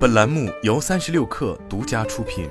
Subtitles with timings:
[0.00, 2.48] 本栏目由三十六氪独家出品。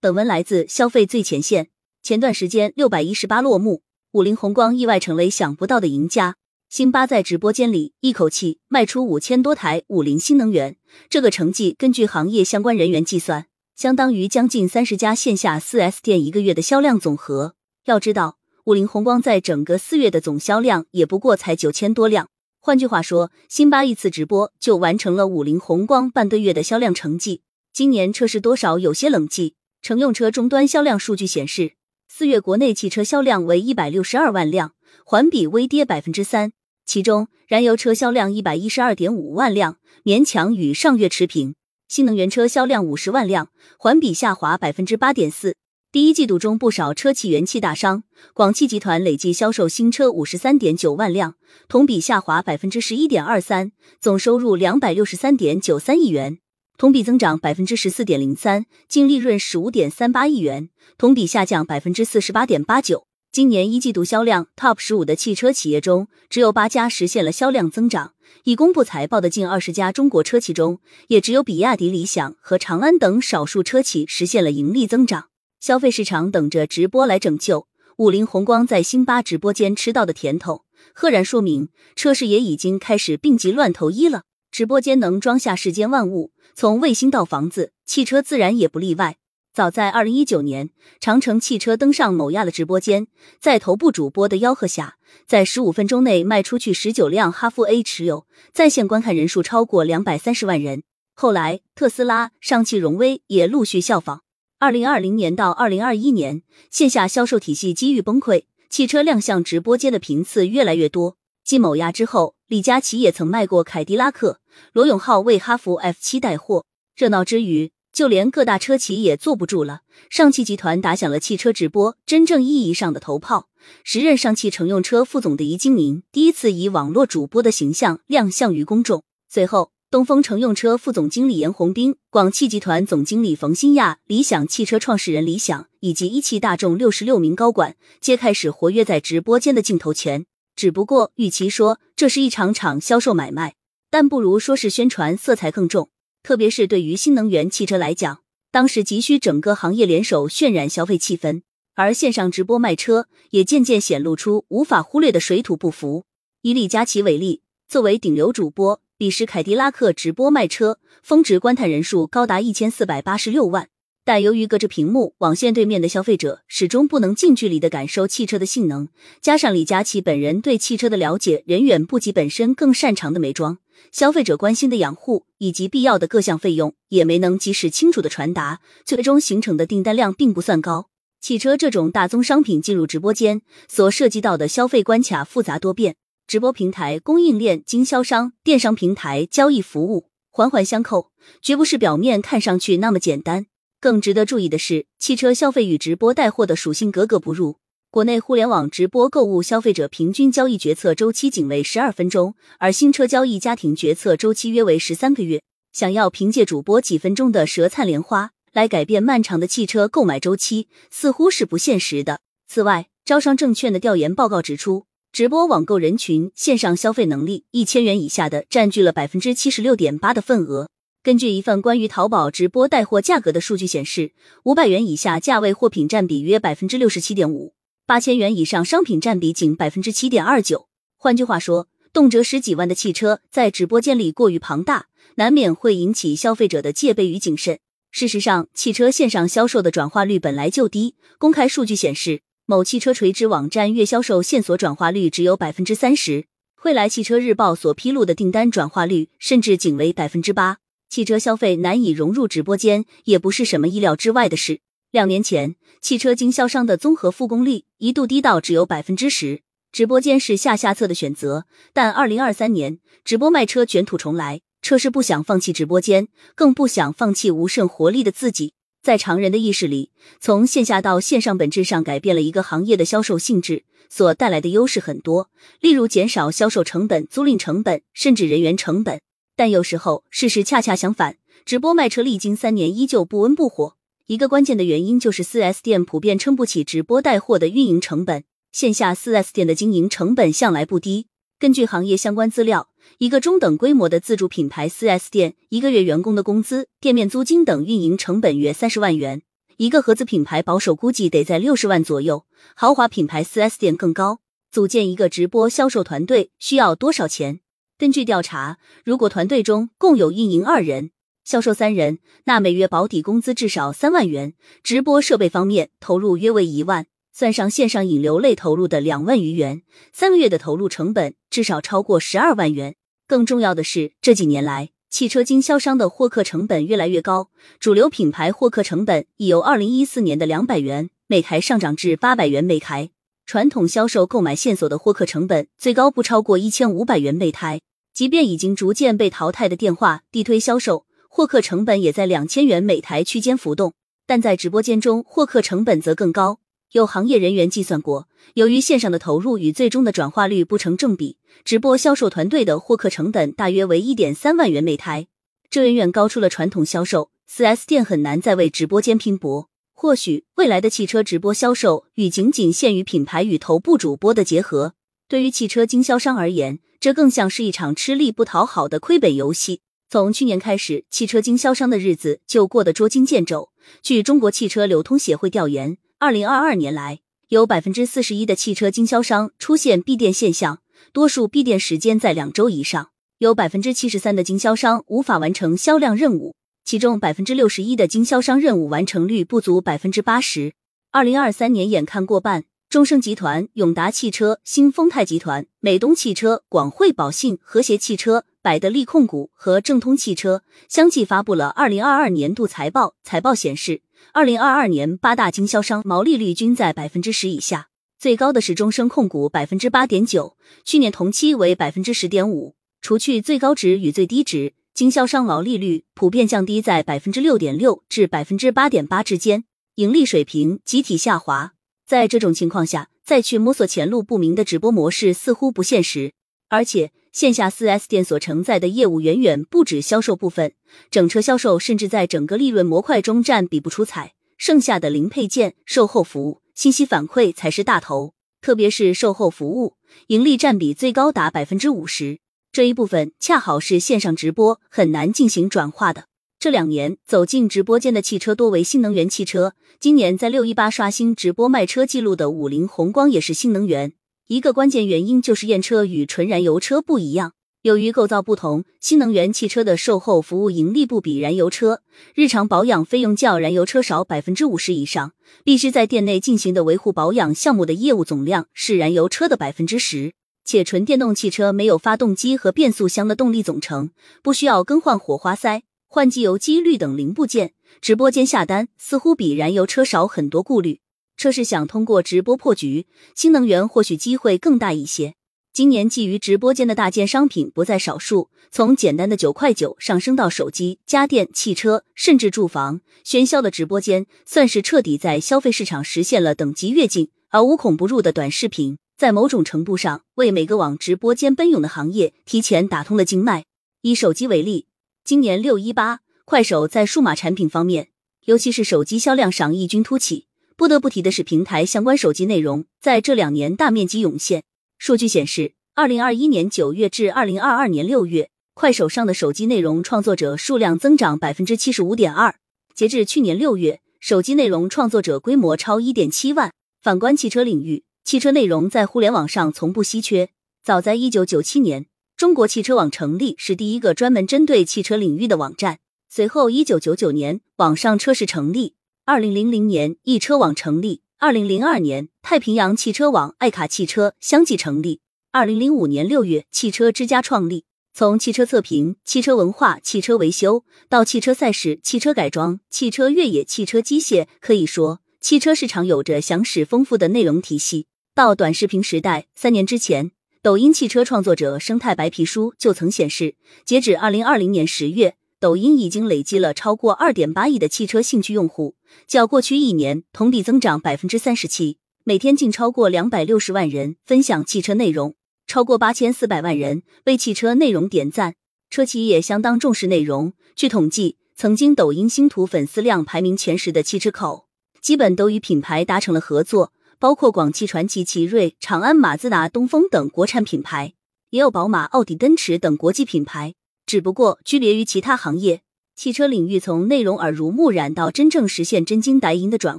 [0.00, 1.68] 本文来自消费最前线。
[2.02, 6.34] 前段时间六百一十八落幕，五菱宏光意外成为想不到的赢家。
[6.68, 10.76] 辛巴在直播间里一口气卖出五千多台五菱新能源，
[11.08, 13.46] 这个成绩根据行业相关人员计算，
[13.76, 17.54] 相当于将近三十家线下四 S 店一个月的销量总和。
[17.84, 22.28] 要知道，五菱宏光在整个四月的总销量也不过才九千多辆。
[22.66, 27.42] 换句话说，辛巴一次直播就完成了五菱宏光半个月的销量成绩。
[27.72, 29.52] 今年车市多少有些冷寂。
[29.82, 31.74] 乘用车终端销量数据显示，
[32.08, 34.72] 四月国内汽车销量为一百六十二万辆，
[35.04, 36.50] 环比微跌百分之三。
[36.84, 41.52] 其中，燃油车销量一百一十二点五万辆，勉强与上月持平；
[41.86, 45.54] 新能源车销量五十万辆，环比下滑百分之八点四。
[45.96, 48.02] 第一季度中，不少车企元气大伤。
[48.34, 51.36] 广汽集团累计销售新车五十三点九万辆，
[51.68, 56.36] 同比下滑百分之十一点二三，总收入两百六十三点九三亿元，
[56.76, 63.06] 同比增长百分之十四点零三，净利润十五点三八亿元，同比下降百分之四十八点八九。
[63.32, 68.12] 今年一季度销量 TOP 十五的汽车企业中，只有八家实现了销量增长。
[68.44, 75.28] 已公布财报的近二十家中国车企中，也只有比亚迪、理想和长安等少数车企实现了盈利增长。
[75.60, 77.66] 消费市场等着直播来拯救。
[77.98, 84.24] 五菱宏光在辛巴直播间吃到的甜头，赫然说明车市也已经开始病急乱投医了。
[84.50, 89.16] 直播间能装下世间万物，从卫星到房子，汽车自然也不例外。
[89.54, 90.68] 早在二零一九年，
[91.00, 93.06] 长城汽车登上某亚的直播间，
[93.40, 100.82] 在头部主播的吆喝下，在十五分钟内卖出去十九辆哈弗 A，持有在线观看人数超过两百三十万人。
[101.14, 104.25] 后来，特斯拉、上汽荣威也陆续效仿。
[104.58, 111.18] 二零二零年到二零二一年，线下销售体系机遇崩溃，汽车亮相直播间的频次越来越多。
[111.44, 114.40] 继某亚之后，李佳琦也曾卖过凯迪拉克，
[114.72, 116.64] 罗永浩为哈弗 F 七带货。
[116.96, 119.82] 热闹之余，就连各大车企也坐不住了。
[120.08, 123.50] 上汽集团打响了汽车直播真正意义上的头炮。
[123.84, 129.04] 时任上汽乘用车副总的宜金明第一次以网络主播的形象亮相于公众。
[129.28, 129.75] 随后。
[129.88, 140.26] 东风乘用车副总经理严宏斌、广汽集团总经理冯新亚、理想汽车创始人李想以及一汽大众六十六名高管，皆开始活跃在直播间的镜头前。
[140.56, 143.54] 只不过，与其说这是一场场销售买卖，
[143.88, 145.90] 但不如说是宣传色彩更重。
[146.24, 151.42] 特别是对于新能源汽车来讲，当时急需整个行业联手渲染消费气氛，
[151.76, 156.06] 而线上直播卖车也渐渐显露出无法忽略的水土不服。
[156.42, 158.80] 以李佳琦为例，作为顶流主播。
[158.98, 163.68] 彼时，凯迪拉克直播卖车，峰值观看人数高达一千四百八十六万。
[164.06, 168.88] 但由于隔着屏幕，网线对面的消费者始终不能近距离的感受汽车的性能，
[169.20, 173.58] 加上李佳琦本人对汽车的了解远远不及本身更擅长的美妆，
[173.92, 180.88] 消费者关心的养护以及必要的各项费用也没能及时清楚的传达，最终形成的订单量并不算高。
[181.20, 185.96] 汽车这种大宗商品进入直播间所涉及到的消费关卡复杂多变。
[186.36, 191.10] 直播平台、供应链、经销商、电商平台、交易服务环环相扣，
[191.40, 193.46] 绝不是表面看上去那么简单。
[193.80, 197.56] 更值得注意的是，汽车消费与直播带货的属性格格不入。
[197.90, 205.40] 国内互联网直播购物消费者平均交易决策周期仅为十二分钟，而新车交易家庭决策周期约为十三个月。
[205.72, 212.20] 想要凭借主播几分钟的舌灿莲花来改变漫长的汽车购买周期，似乎是不现实的。
[212.46, 214.84] 此外，招商证券的调研报告指出。
[215.16, 220.68] 直播网购人群线上消费能力一千元以下的占据了百分之七十六点八的份额。
[221.02, 224.12] 根据一份关于淘宝直播带货价格的数据显示，
[224.44, 227.54] 五百元以下价位货品占比约百分之六十七点五，
[227.86, 230.68] 八千元以上商品占比仅百分之七点二九。
[230.98, 237.58] 换句话说，动辄十几万的汽车在直播间里过于庞大，难免会引起消费者的戒备与谨慎。
[237.90, 242.20] 事实上，汽车线上销售的转化率本来就低，公开数据显示。
[242.48, 246.26] 某汽车垂直网站月销售线索转化率只有百分之三十，
[246.62, 250.58] 未来汽车日报所披露的订单转化率甚至仅为百分之八。
[250.88, 254.60] 汽车消费难以融入直播间，也不是什么意料之外的事。
[254.92, 259.42] 两年前，汽车经销商的综合复工率一度低到只有百分之十，
[259.72, 261.46] 直播间是下下策的选择。
[261.72, 266.06] 但二零二三年，直播卖车卷土重来，车市不想放弃直播间，
[266.36, 268.52] 更不想放弃无甚活力的自己。
[268.82, 269.90] 在常人的意识里，
[270.20, 275.30] 从线下到线上，本质上改变了一个行业的销售性质，所带来的优势很多，
[275.60, 279.00] 例如减少销售成本、租赁成本，甚至人员成本。
[279.34, 283.74] 但有时候事实恰恰相反，直播卖车历经三年依旧不温不火。
[284.06, 291.08] 一个关键的原因就是四 S 店普遍撑不起直播带货的运营成本，线下四 S 店的经营成本向来不低，
[291.40, 292.68] 根据行业相关资料，
[292.98, 299.22] 一个中等规模的自主品牌四 S 店，一个月员工的工资、店面租金等运营成本约三十万元。
[299.58, 304.20] 一个合资品牌保守估计得在六十万左右，豪华品牌四 S 店更高。
[304.50, 307.40] 组建一个直播销售团队需要多少钱？
[307.78, 310.90] 根据调查，如果团队中共有运营二人、
[311.24, 314.34] 销售三人，那每月保底工资至少三万元。
[314.62, 316.86] 直播设备方面投入约为一万。
[317.18, 322.76] 算上线上引流类投入的两万余元，三个月的投入成本至少超过十二万元。
[323.08, 332.90] 更重要的是，这几年来，汽车经销商的获客成本越来越高，主流品牌获客成本已由二零一四年的两百元每台上涨至八百元每台。
[333.24, 337.62] 传统销售购买线索的获客成本最高不超过一千五百元每台，
[337.94, 343.72] 即便已经逐渐被淘汰的电话地推销售，获客成本也在两千元每台区间浮动。
[344.06, 346.40] 但在直播间中，获客成本则更高。
[346.72, 355.06] 有行业人员计算过，由于线上的投入与最终的转化率不成正比，直播销售团队的获客成本大约为一点三万元每台，
[355.48, 357.10] 这远远高出了传统销售。
[357.28, 359.48] 四 S 店很难再为直播间拼搏。
[359.72, 364.74] 或许未来的汽车直播销售与仅仅限于品牌与头部主播的结合，
[365.08, 369.60] 对于汽车经销商而言，这更像是一场吃力不讨好的亏本游戏。
[369.88, 373.50] 从去年开始，汽车经销商的日子就过得捉襟见肘。
[373.82, 375.78] 据中国汽车流通协会调研。
[375.98, 380.58] 二零二二年来，有百分之四十一的汽车经销商出现闭店现象，
[380.92, 382.90] 多数闭店时间在两周以上。
[383.16, 390.52] 有百分之七十三的经销商无法完成销量任务，其中百分之六十一的经销商任务完成率不足百分之八十。
[390.90, 402.96] 二零二三年眼看过半，中升集团、永达汽车、新丰泰集团、美东汽车、广汇宝信、和谐汽车、百得利控股和正通汽车相继发布了二零二二年度财报。
[403.02, 403.80] 财报显示。
[404.12, 412.54] 二零二二年八大经销商毛利率均在百分之十以下，最高的是中升控股百分之八点九，去年同期为百分之十点五。
[412.80, 419.44] 除去最高值与最低值，经销商毛利率普遍降低在百分之六点六至百分之八点八之间，
[419.74, 421.52] 盈利水平集体下滑。
[421.86, 426.12] 在这种情况下，再去摸索前路不明的直播模式似乎不现实，
[426.48, 426.92] 而且。
[427.12, 430.52] 线下四 S 店所承载的业务远远不止销售部分，
[430.90, 438.12] 整车销售甚至在整个利润模块中占比不出彩，剩下的零配件、售后服务、信息反馈才是大头。
[438.42, 439.76] 特别是售后服务，
[440.08, 442.18] 盈利占比最高达百分之五十，
[442.52, 446.08] 这一部分恰好是线上直播很难进行转化的。
[446.38, 453.94] 这两年走进直播间的汽车多为新能源汽车，今年在六一八刷新直播卖车记录的五菱宏光也是新能源。
[454.28, 461.82] 一个关键原因就是验车与纯燃油车不一样，由于构造不同，新能源汽车的售后服务盈利不比燃油车，
[462.12, 465.12] 日常保养费用较燃油车少百分之五十以上，
[465.44, 470.12] 必须在店内进行的维护保养项目的业务总量是燃油车的百分之十，
[470.44, 473.90] 且纯电动汽车没有发动机和变速箱的动力总成，
[474.24, 480.80] 不需要更换火花塞、换机油机滤等零部件，直播间下单似乎比燃油车少很多顾虑。
[481.16, 485.14] 车是想通过直播破局，新能源或许机会更大一些。
[485.52, 497.10] 今年基于直播间的大件商品不在少数，从简单的九块九上升到手机、家电、汽车，甚至住房，喧嚣的直播间算是彻底在消费市场实现了等级跃进。
[497.30, 503.44] 而无孔不入的短视频，在某种程度上为每个往直播间奔涌的行业提前打通了经脉。
[503.80, 504.66] 以手机为例，
[505.04, 507.88] 今年六一八，快手在数码产品方面，
[508.26, 510.26] 尤其是手机销量上异军突起。
[510.56, 514.42] 不得不提的是，平台相关手机内容在这两年大面积涌现。
[514.78, 522.36] 数据显示，二零二一年九月至二零二二年六月，快手上的手机内容创作者数量增长百分之七十五点二。
[522.74, 526.50] 截至去年六月，手机内容创作者规模超一点七万。
[526.80, 530.30] 反观汽车领域，汽车内容在互联网上从不稀缺。
[530.64, 531.84] 早在一九九七年，
[532.16, 535.80] 中国汽车网成立，是第一个专门针对汽车领域的网站。
[536.08, 538.74] 随后，一九九九年，网上车市成立。
[539.08, 544.98] 二零零零年，易车网成立；二零零二年，太平洋汽车网、爱卡汽车相继成立；
[545.30, 547.66] 二零零五年六月，汽车之家创立。
[547.94, 557.86] 从汽车测评、汽车文化、汽车维修到汽车赛事、汽车改装、汽车越野、汽车机械，可以说汽车市场有着详实丰富的内容体系。
[558.12, 560.10] 到短视频时代，三年之前，
[560.42, 565.14] 抖音汽车创作者生态白皮书就曾显示，截止二零二零年十月。
[565.46, 568.74] 抖音已经累积了超过二点八亿的汽车兴趣用户，
[569.06, 571.78] 较过去一年同比增长百分之三十七。
[572.02, 575.14] 每天竟超过两百六十万人分享汽车内容，
[575.46, 578.34] 超过八千四百万人为汽车内容点赞。
[578.70, 580.32] 车企也相当重视内容。
[580.56, 584.48] 据统计，曾经抖音星图粉丝量排名前十的汽车口，
[584.82, 590.94] 基本都与品牌达成了合作，包括广汽传祺、奇瑞、长安、马自达、东风等国产品牌。
[591.30, 593.54] 也有宝马、奥迪、奔驰等国际品牌。
[593.86, 595.62] 只不过，区别于其他行业，
[595.94, 599.78] 汽车领域从内容耳濡目染到真正实现真金白银的转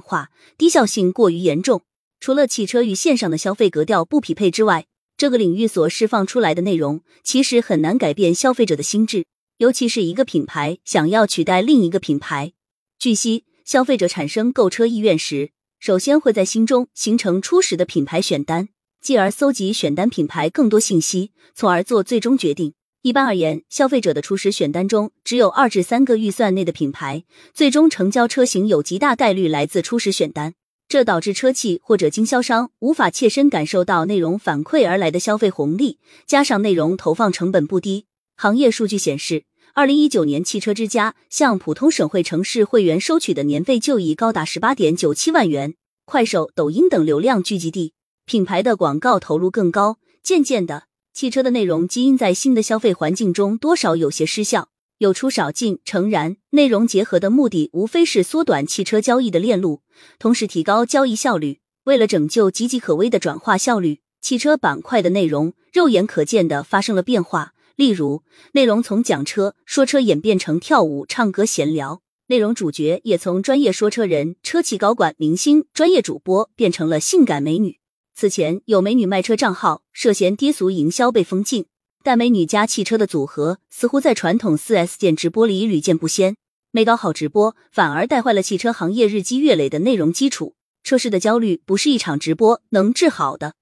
[0.00, 1.82] 化，低效性过于严重。
[2.18, 4.86] 除了汽车与线上的消费格调不匹配之外，
[5.16, 9.26] 这个领域所释放出来的内容，其实很难改变消费者的心智。
[9.58, 12.52] 尤其是一个品牌想要取代另一个品牌。
[12.98, 15.50] 据悉，消费者产生购车意愿时，
[15.80, 18.68] 首先会在心中形成初始的品牌选单，
[19.02, 22.74] 继而搜集选单品牌更多信息，从而做最终决定。
[23.02, 27.22] 一般而言，消费者的初始选单中只有二至三个预算内的品牌，
[27.54, 30.54] 最终成交车型有极大概率来自初始选单。
[30.88, 38.06] 这导致车企或者经销商无法切身感受到内容反馈而来的消费红利，加上内容投放成本不低。
[38.36, 45.74] 行业数据显示，二零一九年汽车之家向普通省会城市会员收取的年费就已高达十八点九七万元。
[46.04, 47.92] 快手、抖音等流量聚集地，
[48.24, 49.98] 品牌的广告投入更高。
[50.22, 50.84] 渐渐的，
[51.20, 54.68] 汽车的内容基因在新的消费环境中多少有些失效。
[54.98, 59.80] 有出少进，诚然，内容结合的目的无非是缩短汽车交易的链路，
[60.20, 61.58] 同时提高交易效率。
[61.86, 67.52] 为了拯救岌岌可危的转化效率，汽车板块的内容肉眼可见的发生了变化。
[67.74, 68.22] 例如，
[68.52, 77.77] 内容从讲车、说车演变成跳舞、唱歌、闲聊；内容主角也从专业说车人、车企高管、明星、专业主播变成了性感美女。
[78.20, 81.66] 此前有美女卖车账号涉嫌低俗营销被封禁。
[82.02, 86.34] 但美女加汽车的组合似乎在传统四 S 店直播里屡见不鲜，
[86.72, 90.56] 没搞好直播，反而带坏了汽车行业日积月累的内容基础。
[90.82, 93.54] 车市的焦虑不是一场直播能治好的。